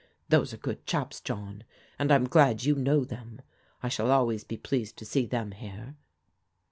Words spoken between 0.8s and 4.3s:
chaps, John, and I'm glad you know them. I shall al